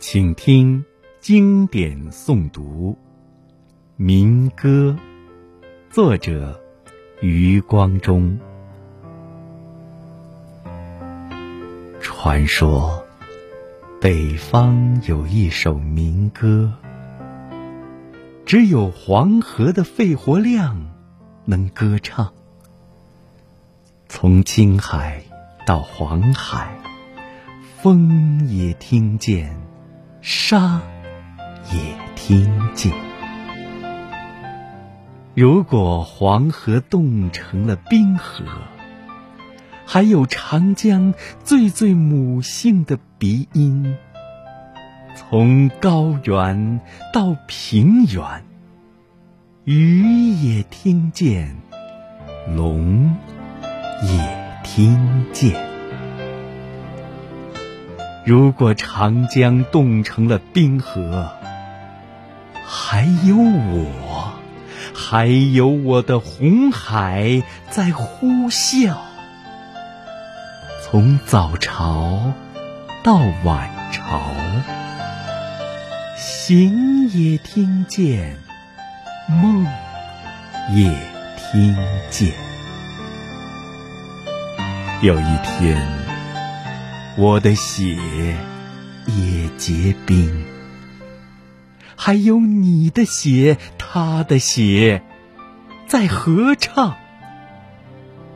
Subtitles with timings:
[0.00, 0.82] 请听
[1.20, 2.96] 经典诵读
[3.96, 4.96] 《民歌》，
[5.90, 6.58] 作者
[7.20, 8.40] 余光中。
[12.00, 13.04] 传说
[14.00, 16.72] 北方有一首民歌，
[18.46, 20.92] 只有黄河的肺活量
[21.44, 22.32] 能歌唱。
[24.08, 25.22] 从青海
[25.66, 26.80] 到黄海，
[27.82, 29.59] 风也听见。
[30.22, 30.80] 沙
[31.72, 31.78] 也
[32.14, 32.92] 听见。
[35.34, 38.44] 如果黄河冻成了冰河，
[39.86, 43.96] 还有长江最最母性的鼻音，
[45.16, 46.80] 从高原
[47.12, 48.44] 到平原，
[49.64, 51.56] 鱼也听见，
[52.54, 53.16] 龙
[54.02, 55.69] 也听见。
[58.30, 61.32] 如果长江冻成了冰河，
[62.64, 64.34] 还有我，
[64.94, 68.94] 还有我的红海在呼啸。
[70.84, 72.32] 从早朝
[73.02, 74.20] 到晚朝，
[76.16, 78.36] 醒也听见，
[79.26, 79.66] 梦
[80.72, 80.88] 也
[81.36, 81.76] 听
[82.10, 82.32] 见。
[85.02, 86.09] 有一天。
[87.16, 87.96] 我的血
[89.06, 90.44] 也结冰，
[91.96, 95.02] 还有你的血，他的血，
[95.86, 96.96] 在合唱。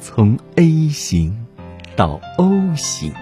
[0.00, 1.46] 从 A 型
[1.96, 3.12] 到 O 型，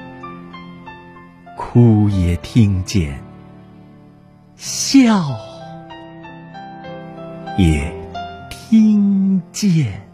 [1.57, 3.23] 哭也听见，
[4.57, 5.25] 笑
[7.57, 7.95] 也
[8.51, 10.06] 听见。